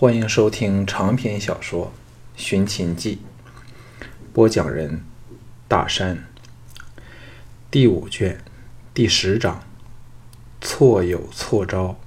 [0.00, 1.92] 欢迎收听长篇小说
[2.42, 3.18] 《寻秦记》，
[4.32, 5.04] 播讲人：
[5.68, 6.24] 大山。
[7.70, 8.42] 第五卷
[8.94, 9.62] 第十章：
[10.58, 12.00] 错有错招。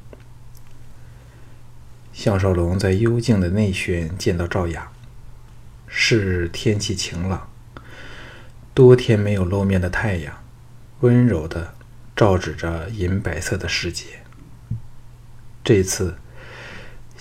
[2.11, 4.91] 项少龙在幽静的内轩见到赵雅。
[5.85, 7.47] 是天气晴朗，
[8.73, 10.43] 多天没有露面的太阳，
[11.01, 11.75] 温柔的
[12.15, 14.23] 照指着银白色的世界。
[15.63, 16.17] 这次。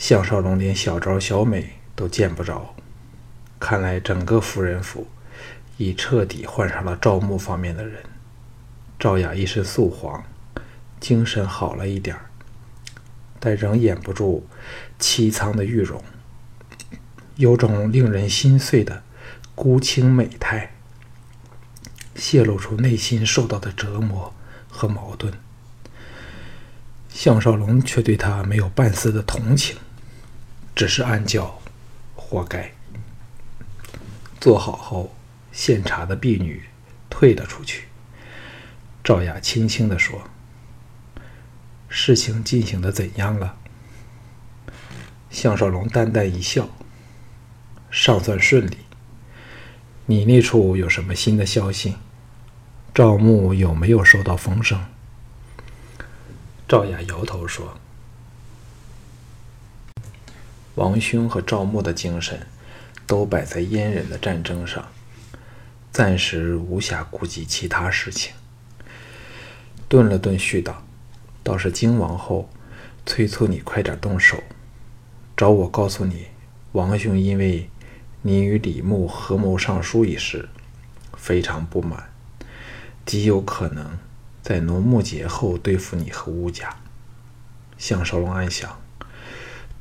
[0.02, 2.74] 项少龙连小昭、小美都见不着，
[3.60, 5.06] 看来整个夫人府
[5.76, 8.02] 已彻底换上了赵牧方面的人。
[8.98, 10.24] 赵雅一身素黄，
[10.98, 12.22] 精神好了一点儿，
[13.38, 14.44] 但仍掩不住
[14.98, 16.02] 凄苍的玉容，
[17.36, 19.04] 有种令人心碎的
[19.54, 20.72] 孤清美态，
[22.16, 24.34] 泄露出内心受到的折磨
[24.68, 25.32] 和矛盾。
[27.08, 29.76] 项少龙却对他没有半丝的同情。
[30.74, 31.60] 只是暗叫，
[32.16, 32.72] 活该。
[34.40, 35.14] 做好后，
[35.52, 36.62] 献茶的婢女
[37.10, 37.84] 退了出去。
[39.04, 40.22] 赵雅轻轻地说
[41.88, 43.56] ：“事情进行的怎样了？”
[45.30, 46.68] 项少龙淡淡一笑
[47.90, 48.78] ：“尚算顺利。
[50.06, 51.96] 你那处有什么新的消息？
[52.94, 54.84] 赵牧有没有收到风声？”
[56.66, 57.78] 赵雅摇头说。
[60.76, 62.46] 王兄和赵牧的精神
[63.06, 64.88] 都摆在燕人的战争上，
[65.92, 68.32] 暂时无暇顾及其他事情。
[69.86, 70.82] 顿了顿，絮道
[71.44, 72.48] ：“倒是荆王后
[73.04, 74.42] 催促你快点动手，
[75.36, 76.28] 找我告诉你，
[76.72, 77.68] 王兄因为
[78.22, 80.48] 你与李牧合谋上书一事，
[81.18, 82.10] 非常不满，
[83.04, 83.98] 极有可能
[84.42, 86.74] 在农牧节后对付你和乌家。”
[87.76, 88.81] 项少龙暗想。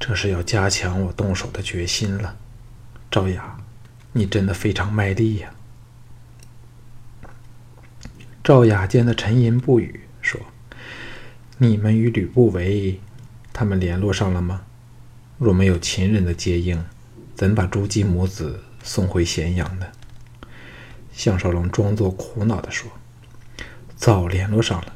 [0.03, 2.35] 这是要加强我动手的决心了，
[3.11, 3.55] 赵雅，
[4.13, 5.53] 你真的非常卖力呀。
[8.43, 10.41] 赵雅见他沉吟不语，说
[11.59, 12.99] ：“你们与吕不韦
[13.53, 14.63] 他们联络上了吗？
[15.37, 16.83] 若没有秦人的接应，
[17.35, 19.85] 怎把朱姬母子送回咸阳呢？”
[21.13, 22.91] 项少龙装作苦恼地说
[23.95, 24.95] ：“早联络上了，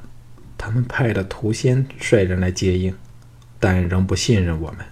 [0.58, 2.96] 他们派了屠仙率人来接应，
[3.60, 4.84] 但仍不信任我们。”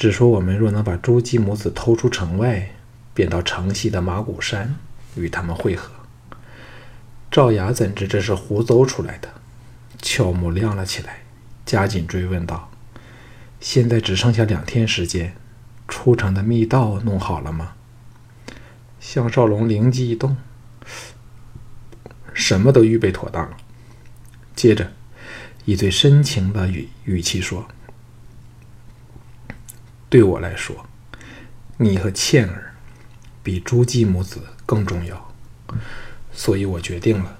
[0.00, 2.70] 只说我们若能把朱姬母子偷出城外，
[3.12, 4.76] 便到城西的马谷山
[5.14, 5.90] 与他们会合。
[7.30, 9.28] 赵雅怎知这是胡诌出来的？
[10.00, 11.24] 俏目亮了起来，
[11.66, 12.70] 加紧追问道
[13.60, 15.36] ：“现在只剩下两天时间，
[15.86, 17.74] 出城的密道弄好了吗？”
[18.98, 20.34] 项少龙灵机一动，
[22.32, 23.54] 什么都预备妥当了。
[24.56, 24.92] 接着，
[25.66, 27.68] 以最深情的语语气说。
[30.10, 30.84] 对我来说，
[31.76, 32.74] 你和倩儿
[33.44, 35.32] 比朱姬母子更重要，
[36.32, 37.38] 所以我决定了，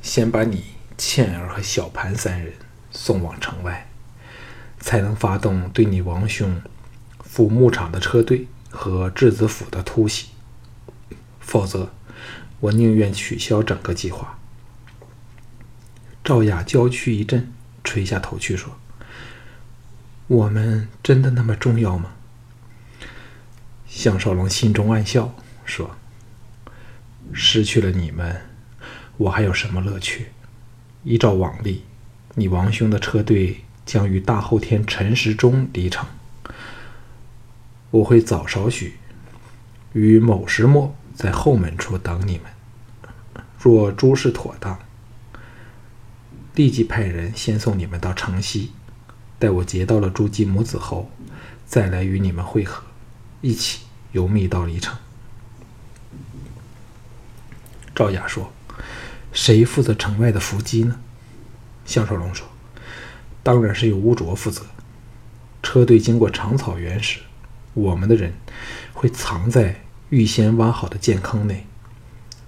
[0.00, 0.66] 先把你、
[0.96, 2.54] 倩儿和小盘三人
[2.92, 3.90] 送往城外，
[4.78, 6.62] 才能发动对你王兄
[7.24, 10.28] 府牧场的车队和质子府的突袭。
[11.40, 11.90] 否则，
[12.60, 14.38] 我宁愿取消整个计划。
[16.22, 18.78] 赵雅娇躯一震，垂下头去说。
[20.32, 22.12] 我们真的那么重要吗？
[23.86, 25.34] 项少龙心中暗笑，
[25.66, 25.94] 说
[27.34, 28.40] ：“失去了你们，
[29.18, 30.28] 我还有什么乐趣？
[31.04, 31.84] 依照往例，
[32.36, 36.08] 你王兄的车队将于大后天辰时中离城，
[37.90, 38.94] 我会早少许，
[39.92, 43.44] 于某时末在后门处等你们。
[43.58, 44.78] 若诸事妥当，
[46.54, 48.72] 立即派人先送你们到城西。”
[49.42, 51.10] 待我劫到了朱姬母子后，
[51.66, 52.84] 再来与你们会合，
[53.40, 53.80] 一起
[54.12, 54.96] 由密道离城。
[57.92, 58.52] 赵雅说
[59.34, 61.00] ：“谁负责城外的伏击呢？”
[61.84, 62.46] 项少龙说
[63.42, 64.64] ：“当然是由乌卓负责。
[65.60, 67.18] 车队经过长草原时，
[67.74, 68.34] 我们的人
[68.92, 71.66] 会藏在预先挖好的箭坑内，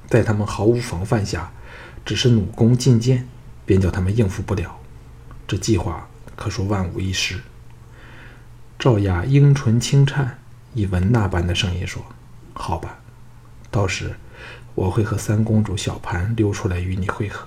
[0.09, 1.53] 在他们毫无防范下，
[2.05, 3.27] 只是弩弓进箭，
[3.67, 4.79] 便叫他们应付不了。
[5.49, 7.41] 这计划。”可说万无一失。
[8.79, 10.39] 赵雅樱唇轻颤，
[10.75, 12.05] 以文那般的声音说
[12.53, 12.99] ：“好吧，
[13.71, 14.17] 到时
[14.75, 17.47] 我会和三公主小盘溜出来与你会合。”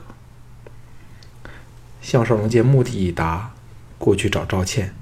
[2.01, 3.51] 项少龙见目的已达，
[3.98, 4.95] 过去找赵倩。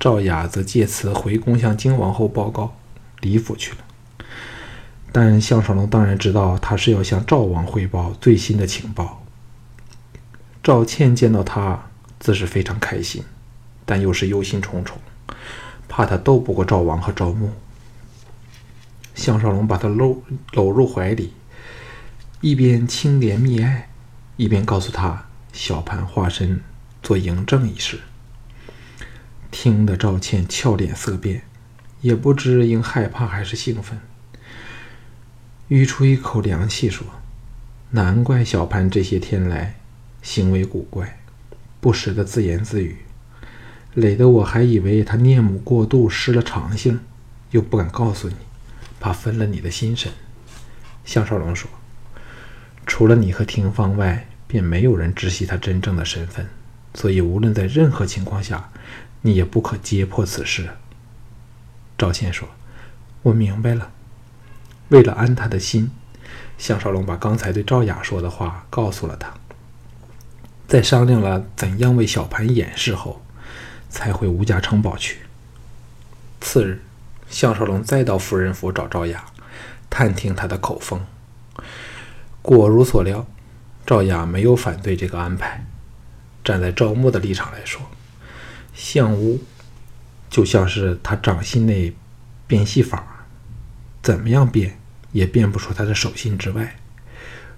[0.00, 2.76] 赵雅则借此回宫向荆王后报告
[3.20, 3.78] 李府去了。
[5.12, 9.22] 但项少龙当然知道，他是要向赵王汇报最新的情报。
[10.62, 11.87] 赵倩见到他。
[12.18, 13.22] 自是非常开心，
[13.84, 14.92] 但又是忧心忡忡，
[15.88, 17.52] 怕他斗不过赵王和赵牧。
[19.14, 20.22] 项少龙把他搂
[20.52, 21.32] 搂入怀里，
[22.40, 23.90] 一边轻怜蜜爱，
[24.36, 26.62] 一边告诉他小盘化身
[27.02, 28.00] 做嬴政一事。
[29.50, 31.42] 听得赵倩俏脸色变，
[32.00, 33.98] 也不知应害怕还是兴奋，
[35.68, 37.06] 吁出一口凉气说
[37.90, 39.80] ：“难怪小盘这些天来
[40.22, 41.18] 行为古怪，
[41.80, 42.98] 不时的自言自语，
[43.94, 47.00] 累得我还以为他念母过度失了常性，
[47.50, 48.34] 又不敢告诉你。”
[49.00, 50.10] 怕分了你的心神，
[51.04, 51.70] 项少龙说
[52.84, 56.48] ：“除了你和廷芳外，便没有人知悉他真正的身份，
[56.94, 58.70] 所以无论在任何情况下，
[59.22, 60.70] 你也不可揭破此事。”
[61.96, 62.48] 赵倩说
[63.22, 63.92] ：“我明白了。”
[64.90, 65.92] 为了安他的心，
[66.58, 69.32] 项少龙把刚才对赵雅说的话告诉了他。
[70.68, 73.22] 在商量了怎样为小盘掩饰后，
[73.88, 75.22] 才回吴家城堡去。
[76.40, 76.82] 次日。
[77.30, 79.26] 项少龙再到夫人府找赵雅，
[79.90, 81.04] 探听他的口风。
[82.40, 83.26] 果如所料，
[83.84, 85.66] 赵雅没有反对这个安排。
[86.42, 87.82] 站在赵牧的立场来说，
[88.72, 89.42] 项屋
[90.30, 91.94] 就像是他掌心内
[92.46, 93.26] 变戏法，
[94.02, 94.78] 怎么样变
[95.12, 96.76] 也变不出他的手心之外，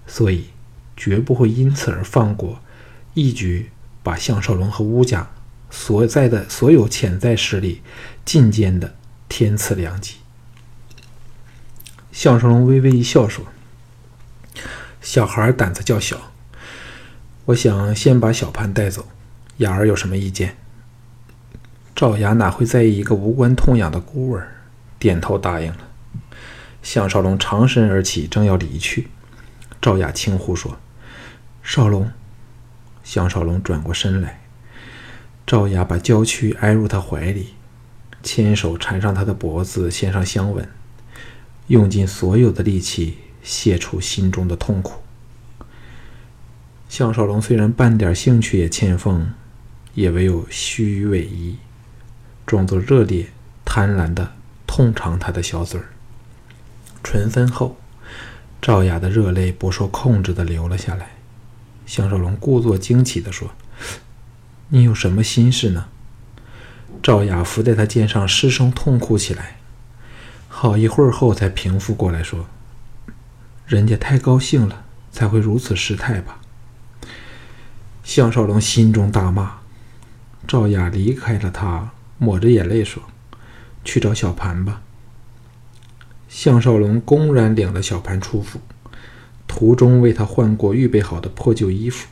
[0.05, 0.51] 所以
[0.97, 2.61] 绝不会因此而放过，
[3.21, 3.71] 一举
[4.03, 5.31] 把项少龙和乌家
[5.71, 7.83] 所在的所有潜在势力
[8.25, 8.95] 尽歼的。
[9.33, 10.17] 天赐良机。
[12.11, 13.45] 项少龙微微一笑说
[15.01, 16.33] ：“小孩胆子较小，
[17.45, 19.07] 我想先把小潘带走。
[19.59, 20.57] 雅儿有什么意见？”
[21.95, 24.49] 赵雅哪会在意一个无关痛痒的孤儿？
[24.99, 25.89] 点头答应了。
[26.83, 29.11] 项少龙长身而起，正要离去，
[29.81, 30.77] 赵雅轻呼说
[31.63, 32.11] ：“少龙。”
[33.11, 34.41] 项少龙转过身来，
[35.45, 37.55] 赵雅把娇躯挨入他怀里。
[38.23, 40.69] 牵手缠上他的脖子，献上香吻，
[41.67, 45.03] 用尽所有的力气泄出心中的痛苦。
[46.89, 49.33] 项少龙虽然半点兴趣也欠奉，
[49.95, 51.57] 也唯有虚伪一，
[52.47, 53.27] 装作热烈
[53.65, 54.35] 贪婪的
[54.69, 55.89] 痛尝他的小嘴儿。
[57.03, 57.77] 唇分后，
[58.63, 61.20] 赵雅的热泪不受控制的流了下来。
[61.91, 63.51] 项少龙故作惊奇的说
[64.71, 65.89] ：“你有什么心事呢？”
[67.03, 69.57] 赵雅伏在他肩上失声痛哭起来，
[70.47, 72.47] 好一会儿后才平复过来，说
[73.67, 76.39] ：“人家太高兴了，才会如此失态吧。”
[78.05, 79.55] 项少龙心中大骂。
[80.47, 83.03] 赵雅离开了他，抹着眼泪说
[83.85, 84.83] ：“去找小盘吧。”
[86.31, 88.61] 项少龙公然领了小盘出府，
[89.53, 92.07] 途中为他换过预备好的破旧衣服，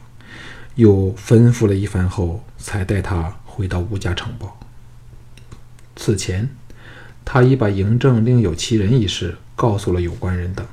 [0.75, 4.59] 又吩咐了一番后，才带他回到吴家城堡。
[5.95, 6.51] 此前，
[7.25, 10.67] 他已把嬴政另有其人一事告诉了有关人等。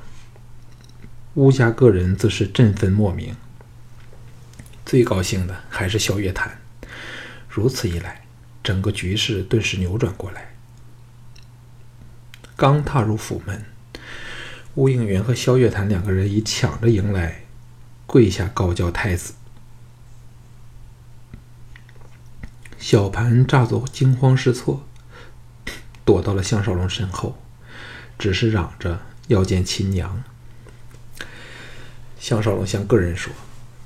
[1.34, 3.36] 乌家个人自是振奋莫名。
[4.84, 6.58] 最高兴的还是萧月潭。
[7.48, 8.22] 如此一来，
[8.64, 10.52] 整个局势顿时扭转过来。
[12.56, 13.64] 刚踏入府门，
[14.76, 17.44] 乌应元和萧月潭两个人已抢着迎来，
[18.06, 19.32] 跪下告叫太子。
[22.78, 24.86] 小盘乍作惊慌失措。
[26.04, 27.38] 躲到了项少龙身后，
[28.18, 30.22] 只是嚷着要见亲娘。
[32.20, 33.32] 项少龙向个人说：“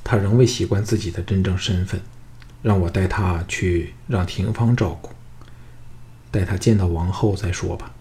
[0.03, 2.03] 他仍未习惯自己的真正身份，
[2.63, 5.13] 让我带他去让廷芳照顾，
[6.33, 7.95] 待他见到王后再说吧。”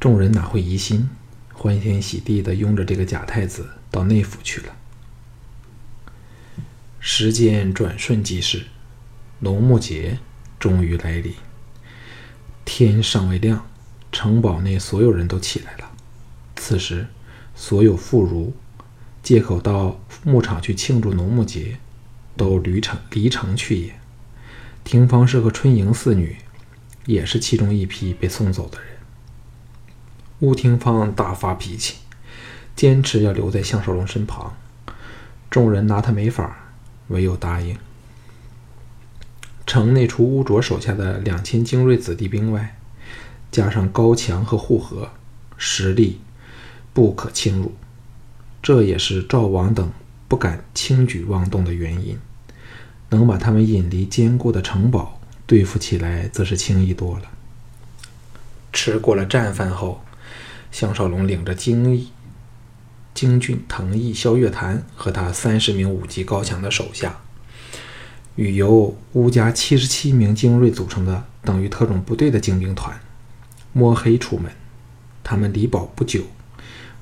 [0.00, 1.10] 众人哪会疑心，
[1.60, 4.76] 欢天喜地的拥着这个假太子到内府去了。
[7.00, 8.66] 时间转瞬即逝，
[9.40, 10.20] 农牧节
[10.60, 11.34] 终于来临。
[12.64, 13.66] 天尚未亮，
[14.12, 15.90] 城堡内所有人都起来了。
[16.54, 17.08] 此时，
[17.56, 18.52] 所有妇孺
[19.20, 21.80] 借口到牧场去庆祝农牧节，
[22.36, 23.98] 都离城离城去也。
[24.84, 26.36] 廷芳是和春莹四女，
[27.06, 28.97] 也是其中一批被送走的人。
[30.40, 31.96] 乌廷芳大发脾气，
[32.76, 34.54] 坚持要留在项少龙身旁。
[35.50, 36.58] 众人拿他没法，
[37.08, 37.76] 唯有答应。
[39.66, 42.78] 城内除乌卓手下的两千精锐子弟兵外，
[43.50, 45.10] 加上高墙和护河，
[45.56, 46.20] 实力
[46.92, 47.74] 不可轻辱。
[48.62, 49.90] 这也是赵王等
[50.28, 52.18] 不敢轻举妄动的原因。
[53.10, 57.22] 能把他们引离坚固的城堡，对付起来则是轻易多了。
[58.70, 60.02] 吃过了战饭后，
[60.70, 62.10] 项少龙领着精义、
[63.14, 67.18] 精俊、腾毅、萧月潭和他三十名武技高强的手下。
[68.36, 73.00] 与由乌家七十七名精锐组成的等于特种部队的精兵团
[73.72, 74.52] 摸黑出门。
[75.24, 76.22] 他们离堡不久，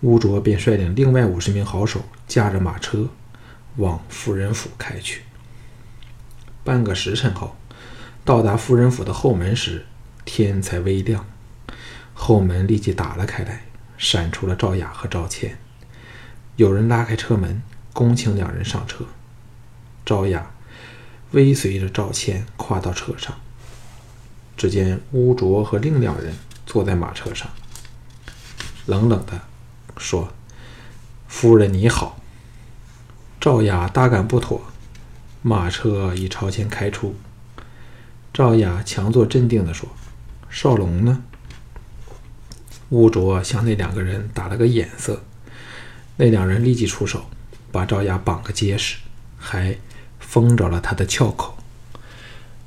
[0.01, 3.09] 乌卓便率领另外五十名好手，驾着马车
[3.77, 5.23] 往夫人府开去。
[6.65, 7.55] 半个时辰后，
[8.25, 9.85] 到达夫人府的后门时，
[10.25, 11.27] 天才微亮，
[12.19, 13.67] 后门立即打了开来，
[13.99, 15.59] 闪出了赵雅和赵倩。
[16.57, 19.05] 有人拉开车门，恭请两人上车。
[20.05, 20.51] 赵雅
[21.33, 23.37] 微随着赵倩跨到车上，
[24.57, 27.49] 只见乌卓和另两人坐在马车上。
[28.87, 29.43] 冷冷的
[29.99, 30.33] 说
[31.29, 32.19] ：“夫人你好。”
[33.39, 34.63] 赵雅大感不妥，
[35.43, 37.15] 马车已朝前开出。
[38.33, 39.91] 赵雅强作镇定的说
[40.49, 41.23] ：“少龙呢？”
[42.91, 45.23] 乌卓向那两个人打了个眼色，
[46.17, 47.27] 那两人立即出手，
[47.73, 48.99] 把赵雅绑个结实，
[49.37, 49.77] 还
[50.21, 51.57] 封着了他的窍口。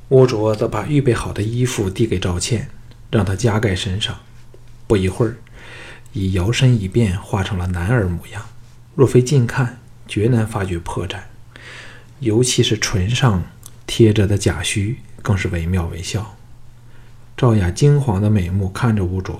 [0.09, 2.69] 乌卓则把预备好的衣服递给赵倩，
[3.11, 4.17] 让她加盖身上。
[4.87, 5.37] 不一会儿。
[6.11, 8.43] 已摇身一变，化成了男儿模样。
[8.95, 11.19] 若非近看，绝难发觉破绽。
[12.19, 13.43] 尤其是唇上
[13.85, 16.35] 贴着的假须，更是惟妙惟肖。
[17.37, 19.39] 赵雅惊惶的美目看着吴卓，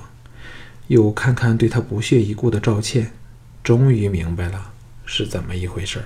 [0.89, 3.12] 又看看对他不屑一顾的赵倩，
[3.63, 4.74] 终于明白了
[5.05, 6.05] 是怎么一回事儿。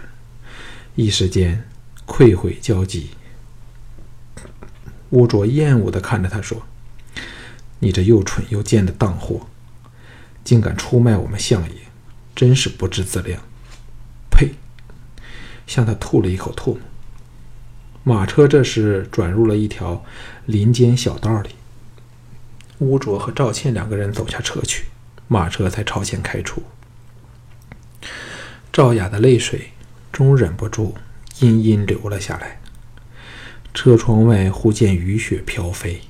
[0.96, 1.64] 一时间
[2.06, 3.12] 愧悔交集。
[5.10, 6.62] 吴卓厌恶地看着他说
[7.80, 9.48] ：“你这又蠢又贱的荡货！”
[10.44, 11.76] 竟敢出卖我们相爷，
[12.36, 13.42] 真是不知自量！
[14.30, 14.52] 呸！
[15.66, 16.80] 向他吐了一口唾沫。
[18.04, 20.04] 马车这时转入了一条
[20.46, 21.52] 林间小道里，
[22.84, 24.86] 乌卓和赵倩两个人走下车去，
[25.28, 26.62] 马车才朝前开出。
[28.72, 29.72] 赵雅的泪水
[30.12, 30.96] 终忍不住
[31.40, 32.60] 阴阴流了下来。
[33.74, 36.02] 车窗外忽见雨雪飘飞。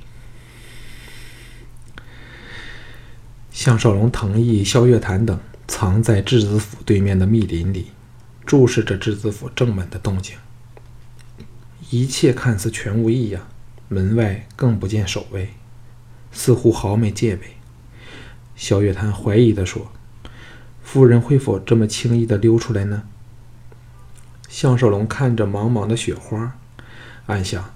[3.52, 7.92] 项少龙、藤毅、萧月潭等藏在质子府对面的密林里，
[8.46, 10.36] 注视着质子府正门的动静。
[11.90, 13.48] 一切看似全无异样，
[13.88, 15.54] 门外更不见守卫，
[16.34, 17.56] 似乎毫没戒备。
[18.56, 19.92] 小月潭怀疑地说
[20.84, 23.04] ：“夫人会否这么轻易地溜出来呢？”
[24.50, 26.58] 项少龙看着茫茫的雪花，
[27.26, 27.74] 暗想：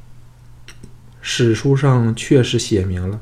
[1.22, 3.20] 史书上确实写明了。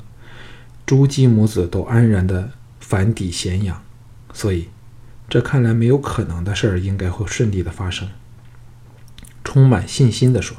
[0.86, 3.82] 朱姬母子都安然的返抵咸阳，
[4.34, 4.70] 所以
[5.28, 8.10] 这看来没有可能的事儿，应该会顺利的发生。
[9.44, 10.58] 充满信心的说：“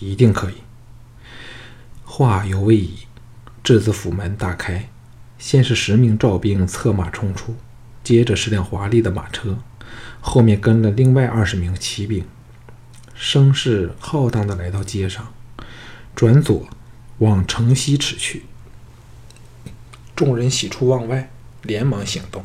[0.00, 0.54] 一定可以。”
[2.04, 3.00] 话犹未已，
[3.64, 4.90] 质子府门大开，
[5.38, 7.56] 先是十名赵兵策马冲出，
[8.02, 9.56] 接着是辆华丽的马车，
[10.20, 12.26] 后面跟了另外二十名骑兵，
[13.14, 15.32] 声势浩荡的来到街上，
[16.14, 16.68] 转左
[17.20, 18.42] 往城西驰去。
[20.14, 21.30] 众人喜出望外，
[21.62, 22.44] 连忙行动。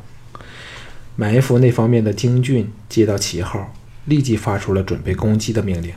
[1.17, 5.93] 埋伏那方面的京俊接到旗号，立即发出了准备攻击的命令。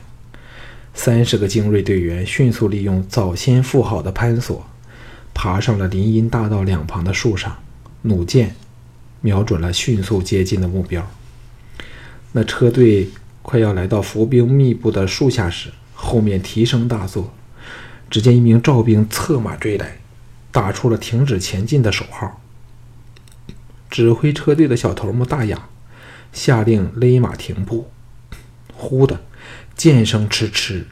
[0.93, 4.67] 三十个精锐队员迅速利用早先布好的攀索，
[5.33, 7.57] 爬上了林荫大道两旁的树上，
[8.03, 8.55] 弩箭
[9.21, 11.09] 瞄准了迅速接近的目标。
[12.33, 13.09] 那车队
[13.41, 17.33] 快要来到伏兵密布的树下时，后面蹄声大作，
[18.09, 19.97] 只见一名赵兵策马追来。
[20.51, 22.39] 打出了停止前进的手号。
[23.89, 25.67] 指挥车队的小头目大雅
[26.31, 27.89] 下令勒马停步。
[28.75, 29.21] 忽的，
[29.75, 30.83] 剑声哧哧，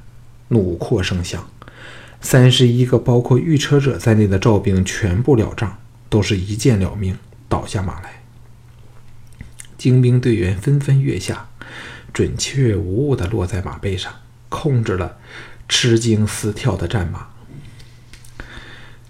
[0.48, 1.48] 弩阔声响，
[2.22, 7.18] 三十一个包括御车者在内的赵兵全部了账，都是一箭了命，
[7.50, 8.22] 倒下马来。
[9.78, 11.50] 精兵队员纷纷跃下，
[12.14, 14.14] 准确无误地落在马背上，
[14.48, 15.18] 控制了
[15.68, 17.28] 吃惊嘶跳的战马。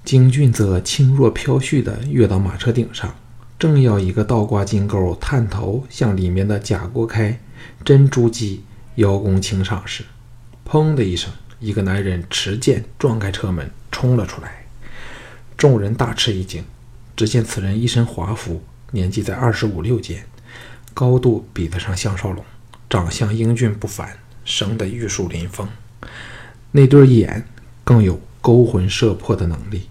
[0.03, 3.13] 京俊则轻若飘絮地跃到马车顶上，
[3.59, 7.39] 正要一个倒挂金钩探头向里面的贾国开
[7.83, 8.63] 真珠姬
[8.95, 10.05] 邀功请赏时，
[10.67, 14.65] 砰的一声，一个男人持剑撞开车门冲了出来。
[15.55, 16.65] 众人大吃一惊，
[17.15, 20.25] 只见此人一身华服，年纪在二十五六间，
[20.93, 22.43] 高度比得上项少龙，
[22.89, 25.69] 长相英俊不凡，生得玉树临风，
[26.71, 27.45] 那对眼
[27.83, 29.87] 更有勾魂摄魄的能力。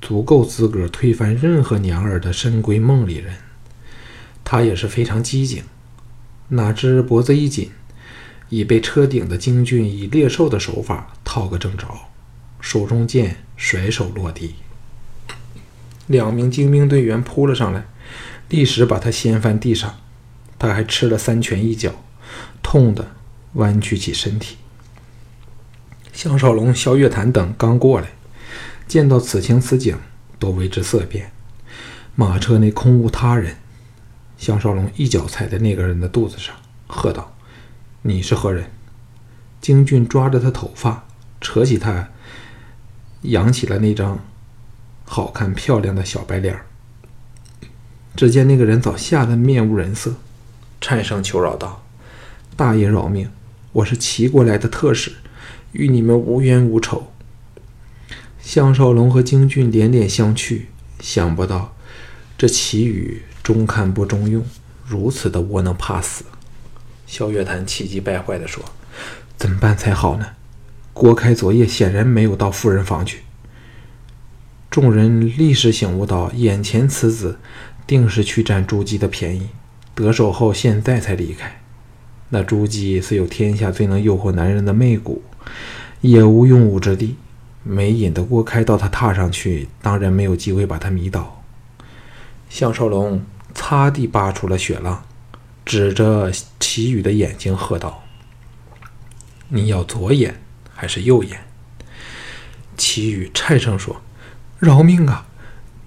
[0.00, 3.34] 足够资格推翻任何娘儿的深闺梦里人，
[4.42, 5.62] 他也是非常机警。
[6.48, 7.70] 哪知脖子一紧，
[8.48, 11.86] 已被车顶的京俊以猎兽的手法套个正着，
[12.60, 14.54] 手中剑甩手落地。
[16.06, 17.86] 两名精兵队员扑了上来，
[18.48, 19.98] 立时把他掀翻地上。
[20.58, 21.92] 他还吃了三拳一脚，
[22.62, 23.12] 痛得
[23.54, 24.56] 弯曲起身体。
[26.12, 28.08] 项少龙、萧月潭等刚过来，
[28.86, 29.98] 见到此情此景，
[30.38, 31.32] 都为之色变。
[32.14, 33.56] 马车内空无他人，
[34.38, 36.54] 项少龙一脚踩在那个人的肚子上，
[36.86, 37.33] 喝道
[38.06, 38.70] ：“你是何人？”
[39.62, 41.06] 京俊抓着他头发，
[41.40, 42.10] 扯起他，
[43.22, 44.22] 扬起了那张
[45.06, 46.66] 好看漂亮的小白脸儿。
[48.14, 50.16] 只见那个人早吓得面无人色，
[50.82, 51.82] 颤声求饶道
[52.54, 53.30] ：“大爷饶命！
[53.72, 55.12] 我是齐国来的特使，
[55.72, 57.10] 与你们无冤无仇。”
[58.38, 60.66] 项少龙和京俊连连相觑，
[61.00, 61.74] 想不到。
[62.36, 64.44] 这齐宇中看不中用，
[64.84, 66.26] 如此的窝囊怕死。
[67.06, 68.64] 萧月潭气急败坏地说
[69.36, 70.26] ：“怎么办才好呢？
[70.92, 73.22] 郭开昨夜显然没有到夫人房去。”
[74.70, 77.38] 众人立时醒悟到，眼前此子
[77.86, 79.48] 定是去占朱姬的便宜，
[79.94, 81.60] 得手后现在才离开。
[82.30, 85.22] 那朱姬虽有天下最能诱惑男人的媚骨，
[86.00, 87.16] 也无用武之地。
[87.66, 91.42] 没引得郭开到他榻上去，当然没有机会把他迷倒。
[92.50, 95.02] 项少龙擦地拔出了血浪，
[95.64, 96.30] 指着
[96.74, 98.02] 齐宇的眼睛喝道
[99.46, 100.42] ：“你要左眼
[100.74, 101.38] 还是右眼？”
[102.76, 104.02] 齐宇颤声说
[104.58, 105.28] ：“饶命啊！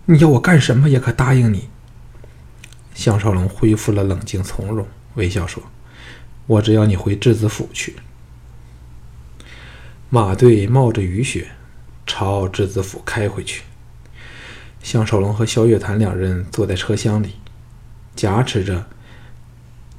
[0.05, 1.67] 你要我干什么也可答应你。”
[2.95, 5.61] 项少龙恢复了冷静从容，微笑说
[6.47, 7.97] ：“我只要你回质子府去。”
[10.09, 11.49] 马队冒着雨雪
[12.05, 13.63] 朝质子府开回去。
[14.81, 17.33] 项少龙和萧月潭两人坐在车厢里，
[18.15, 18.87] 夹持着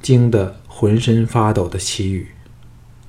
[0.01, 2.29] 惊得浑身发抖的齐宇，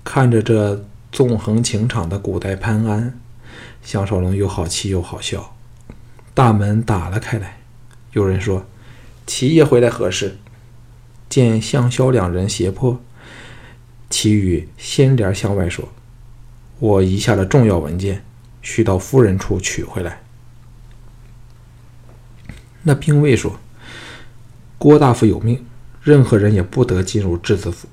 [0.03, 3.17] 看着这纵横情场的古代潘安，
[3.81, 5.55] 项少龙又好气又好笑。
[6.35, 7.61] 大门打了开来，
[8.11, 8.67] 有人说
[9.25, 10.39] ：“齐爷回来何事？”
[11.31, 13.01] 见项萧两人胁迫，
[14.09, 15.91] 齐宇掀帘向外说
[16.81, 18.25] ：“我遗下了重要文件，
[18.63, 20.23] 需到夫人处取回来。”
[22.83, 23.61] 那兵卫说
[24.77, 25.65] ：“郭大夫有命，
[26.03, 27.89] 任何人也不得进入质子府。”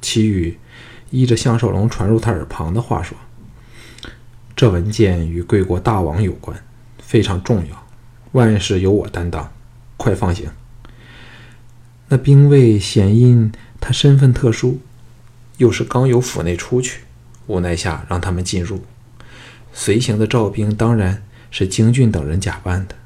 [0.00, 0.58] 齐宇
[1.10, 3.16] 依着项少龙传入他耳旁的话说
[4.56, 6.64] ：“这文件与贵国大王有关，
[6.98, 7.86] 非常重要，
[8.32, 9.52] 万事由我担当，
[9.96, 10.50] 快放行。”
[12.08, 14.80] 那兵卫显因他身份特殊，
[15.58, 17.02] 又是刚由府内出去，
[17.46, 18.82] 无奈下让他们进入。
[19.72, 22.96] 随行的赵兵当然是京俊等人假扮的。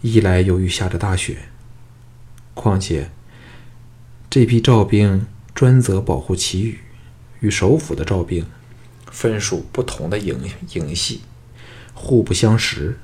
[0.00, 1.38] 一来由于下着大雪，
[2.56, 3.10] 况且
[4.30, 6.80] 这批赵兵专责保护祁宇，
[7.40, 8.46] 与首府的赵兵
[9.12, 10.40] 分属不同的营
[10.72, 11.20] 营系，
[11.92, 12.98] 互不相识，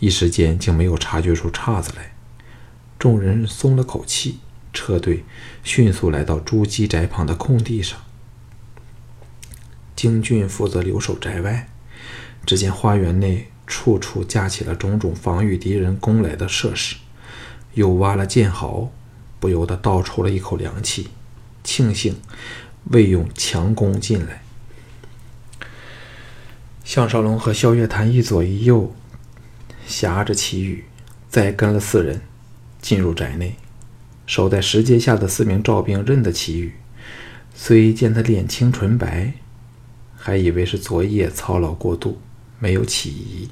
[0.00, 2.12] 一时间竟没有察觉出岔子来。
[2.98, 4.40] 众人松了口气，
[4.72, 5.24] 车队
[5.62, 7.98] 迅速来到朱姬宅旁的空地上。
[9.94, 11.68] 京俊负责留守宅外，
[12.44, 13.46] 只见花园内。
[13.72, 16.96] 处处架起了种种防御敌人攻来的设施，
[17.74, 18.90] 又挖了剑壕，
[19.38, 21.08] 不由得倒抽了一口凉气，
[21.62, 22.16] 庆幸
[22.90, 24.42] 魏勇强攻进来。
[26.84, 28.94] 项少龙和萧月潭一左一右
[29.86, 30.84] 挟着齐宇，
[31.28, 32.20] 再跟了四人
[32.80, 33.54] 进入宅内。
[34.26, 36.74] 守在石阶下的四名赵兵认得齐宇，
[37.54, 39.32] 虽见他脸青唇白，
[40.16, 42.20] 还以为是昨夜操劳过度，
[42.58, 43.48] 没有起疑。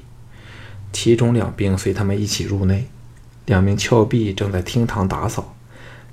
[0.91, 2.87] 其中两兵随他们一起入内，
[3.49, 5.55] 两名峭壁正在厅堂打扫，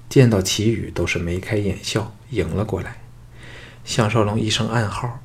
[0.08, 2.96] 见到齐宇都是眉开眼笑，迎了过来。
[3.84, 5.20] 项少龙一声暗号，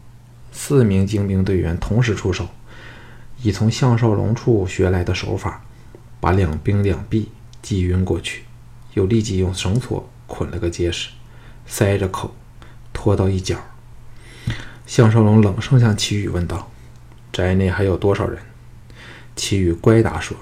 [0.52, 2.50] 四名精兵队员同时出手，
[3.42, 5.64] 以从项少龙处学来的手法，
[6.20, 8.44] 把两兵两臂击晕过去，
[8.94, 11.12] 又立即用绳索捆了个结实，
[11.66, 12.36] 塞着口，
[12.92, 13.56] 拖到一角。
[14.86, 16.70] 项少龙冷声向齐宇问道
[17.32, 18.38] ：“宅内还有多少人？”
[19.38, 20.36] 齐宇乖答说：“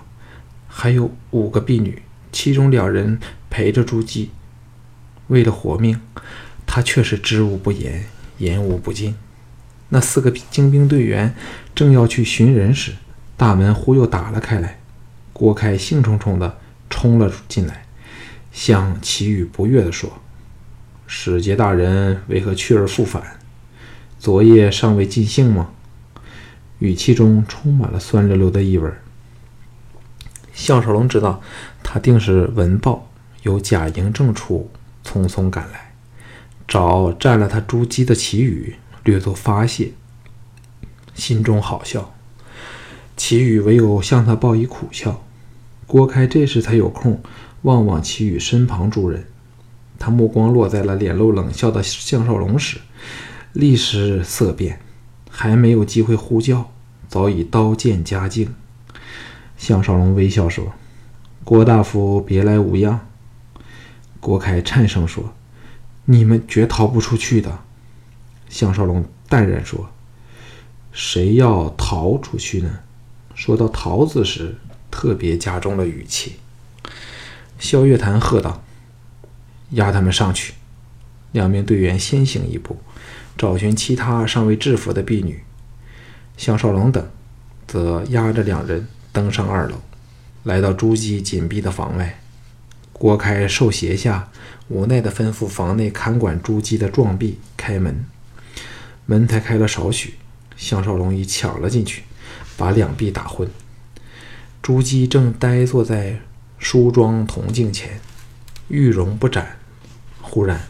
[0.82, 4.30] 还有五个婢女，其中两人陪着朱姬。
[5.28, 6.00] 为了活命，
[6.66, 8.06] 他却是知无不言，
[8.38, 9.14] 言无不尽。
[9.90, 11.36] 那四个精兵队员
[11.76, 12.94] 正要去寻人时，
[13.36, 14.80] 大门忽又打了开来。
[15.34, 16.58] 郭开兴冲冲地
[16.90, 17.86] 冲了进来，
[18.54, 20.10] 向齐宇不悦地说
[21.06, 23.22] ：‘使节大人为何去而复返？
[24.18, 25.72] 昨夜尚未尽兴吗？’”
[26.80, 28.90] 语气中充满了酸溜溜的意味。
[30.60, 31.42] 项少龙知道，
[31.82, 33.10] 他定是闻报
[33.44, 34.70] 由贾营正处
[35.06, 35.94] 匆匆赶来，
[36.68, 39.94] 找占了他珠玑的齐宇略作发泄，
[41.16, 42.14] 心中好笑。
[43.16, 45.24] 齐宇唯有向他报以苦笑。
[45.88, 47.22] 郭开这时才有空
[47.62, 49.26] 望望齐宇身旁诸人，
[49.98, 52.80] 他目光落在了脸露冷笑的项少龙时，
[53.54, 54.82] 立时色变。
[55.32, 56.70] 还没有机会呼叫，
[57.08, 58.54] 早已刀剑夹境。
[59.60, 60.74] 项少龙微笑说
[61.44, 63.08] ：“郭大夫别来无恙。”
[64.22, 65.34] 郭开颤声说
[66.06, 67.60] ：“你们绝逃不出去的。”
[68.50, 69.92] 项少龙淡然说
[70.94, 72.80] ：“谁要逃出去呢？”
[73.36, 74.56] 说到“逃”字时，
[74.90, 76.38] 特别加重了语气。
[77.60, 78.64] 萧月潭喝道
[79.72, 80.54] ：“押他们上去！”
[81.34, 82.78] 两名队员先行一步，
[83.38, 85.44] 找寻其他尚未制服的婢女。
[86.38, 87.06] 项少龙等
[87.68, 89.76] 则押着两人登上二楼，
[90.44, 92.20] 来到朱姬紧闭的房外。
[92.94, 94.30] 郭开受胁下，
[94.68, 98.06] 无奈地吩咐房内看管朱姬的壮婢开门。
[99.06, 100.16] 门才开了少许，
[100.58, 102.04] 项少龙已抢了进去，
[102.58, 103.50] 把两婢打昏。
[104.62, 106.20] 朱姬正呆坐在
[106.58, 108.00] 梳妆铜镜前，
[108.68, 109.58] 玉容不展。
[110.22, 110.62] 忽然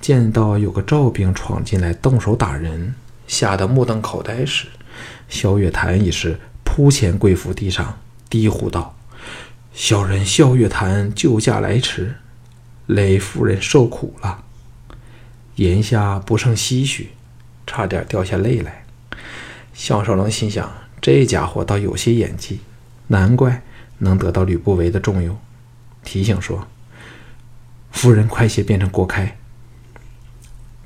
[0.00, 2.94] 见到有个赵兵闯进来动手打人，
[3.28, 4.66] 吓得目瞪口呆时，
[5.28, 6.40] 萧月潭已是
[6.76, 8.94] 扑前跪伏地上，低呼道。
[9.72, 12.16] 小人萧月潭救驾来迟，
[12.84, 14.44] 累夫人受苦了。
[15.54, 17.12] 言下不胜唏嘘，
[17.66, 18.84] 差点掉下泪来。
[19.72, 22.60] 项少龙心想：这家伙倒有些演技，
[23.06, 23.62] 难怪
[23.96, 25.38] 能得到吕不韦的重用。
[26.04, 26.68] 提醒说
[27.90, 29.38] ：“夫人快些变成郭开。”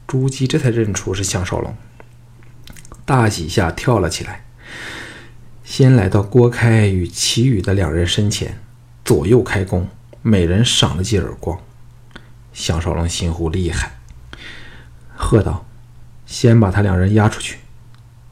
[0.07, 1.74] 朱姬这才认出是项少龙，
[3.05, 4.44] 大喜下跳了起来，
[5.70, 8.59] 先来到郭开与齐宇的两人身前。
[9.04, 9.87] 左右开弓，
[10.20, 11.61] 每人赏了几耳光。
[12.52, 13.92] 项少龙心呼厉害，
[15.14, 15.64] 喝道
[16.26, 17.59] ：“先把他两人押出去，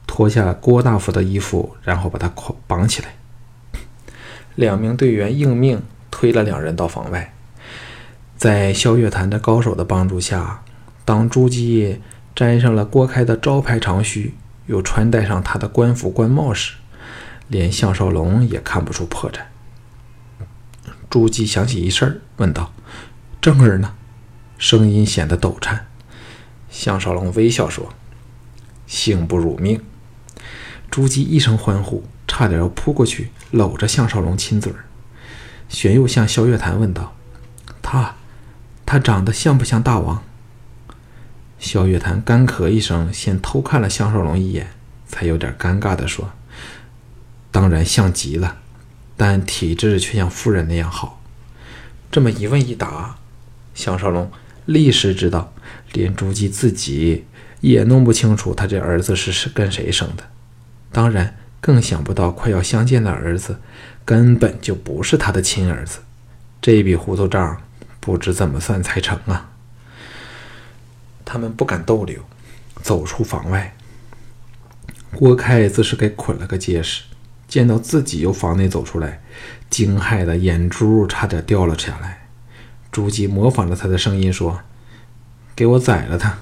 [0.05, 3.15] 脱下郭大夫的衣服，然后把他捆绑起来。”
[4.55, 7.33] 两名队员应命推了两人到房外。
[8.35, 10.65] 在萧月潭的高手的帮助下，
[11.05, 12.01] 当朱姬
[12.35, 16.73] 摘上了郭开的招牌长须，又穿戴上他的官服官帽时，
[17.49, 19.41] 连项少龙也看不出破绽。
[21.09, 22.71] 朱姬想起一事，问道
[23.41, 23.95] ：“正儿呢？”
[24.57, 25.87] 声音显得抖颤。
[26.69, 27.93] 项少龙微笑说
[28.85, 29.83] ：“幸不辱命。”
[30.91, 34.85] 朱姬一声欢呼，差点要扑过去搂着项少龙亲嘴儿。
[35.67, 37.15] 玄又向萧月潭问道
[37.81, 38.15] ：“他，
[38.85, 40.23] 他长得像不像大王？”
[41.57, 44.67] 萧月潭干咳一声，先偷看了项少龙一眼，
[45.07, 46.31] 才有点尴尬地说
[47.51, 48.57] ：“当然像极了。”
[49.17, 51.21] 但体质却像夫人那样好。
[52.09, 53.17] 这么一问一答，
[53.75, 54.31] 项少龙
[54.65, 55.53] 立时知道，
[55.91, 57.25] 连朱姬自己
[57.59, 60.23] 也弄不清楚他这儿子是是跟谁生的。
[60.93, 63.59] 当然，更想不到快要相见的儿子
[64.05, 65.99] 根本就不是他的亲儿子。
[66.61, 67.61] 这笔糊涂账
[67.99, 69.51] 不知怎么算才成啊！
[71.25, 72.23] 他们不敢逗留，
[72.81, 73.75] 走出房外。
[75.13, 77.03] 郭开自是给捆了个结实。
[77.49, 79.21] 见到自己由房内走出来，
[79.69, 82.27] 惊骇的眼珠差点掉了下来。
[82.91, 84.61] 朱姬模仿着他的声音说
[85.55, 86.39] ：“给我宰了他！”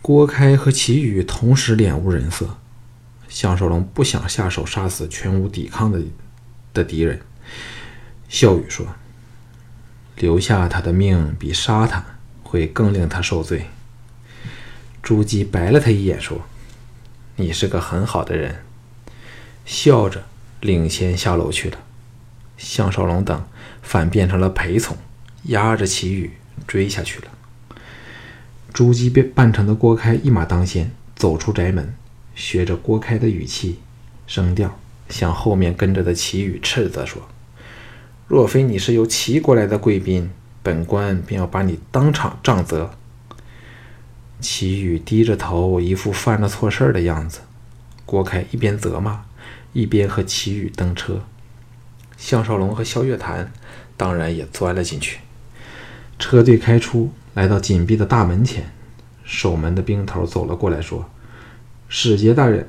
[0.00, 2.56] 郭开和齐宇同时脸无人色。
[3.28, 6.00] 项少龙不想下手杀死全无抵抗的
[6.72, 7.20] 的敌人，
[8.28, 8.86] 笑语说
[10.16, 12.04] ：“留下他的命比杀他
[12.42, 13.66] 会更令他受罪。”
[15.02, 16.40] 朱姬白了他一眼说
[17.36, 18.64] ：“你是个很好的人。”
[19.68, 20.24] 笑着
[20.62, 21.76] 领先下楼去了，
[22.56, 23.44] 项少龙等
[23.82, 24.96] 反变成了陪从，
[25.42, 26.30] 押着齐宇
[26.66, 27.28] 追下去了。
[28.72, 31.94] 朱姬被扮成的郭开一马当先，走出宅门，
[32.34, 33.80] 学着郭开的语气
[34.26, 37.28] 声调，向后面跟着的齐宇斥责说
[38.26, 40.30] ：“若非你是由齐国来的贵宾，
[40.62, 42.92] 本官便要把你当场杖责。”
[44.40, 47.40] 齐宇低着头，一副犯了错事儿的样子。
[48.06, 49.27] 郭开一边责骂。
[49.72, 51.22] 一边和齐宇登车，
[52.16, 53.52] 项少龙和萧月潭
[53.96, 55.20] 当然也钻了进去。
[56.18, 58.72] 车队开出，来到紧闭的大门前，
[59.24, 61.08] 守门的兵头走了过来，说
[61.88, 62.68] ：“使节大人。”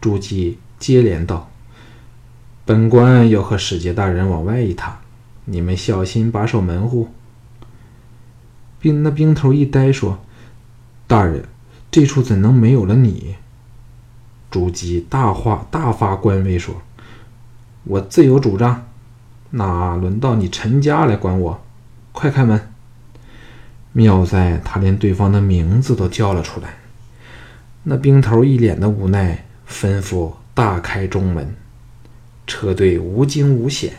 [0.00, 1.50] 朱姬接连道
[2.66, 4.98] ：“本官要和使节大人往外一趟，
[5.46, 7.08] 你们小心把守门户。”
[8.80, 10.22] 兵那兵头一呆，说
[11.06, 11.48] ：“大人，
[11.90, 13.36] 这处怎能没有了你？”
[14.54, 16.80] 朱姬大话大发官威说
[17.82, 18.86] ：“我自有主张，
[19.50, 21.60] 哪轮到你陈家来管我？
[22.12, 22.68] 快开门！”
[23.90, 26.76] 妙在他连对方的名字都叫了出来。
[27.82, 31.56] 那兵头一脸的无奈，吩咐大开中门，
[32.46, 33.94] 车队无惊无险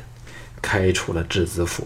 [0.62, 1.86] 开出了质子府。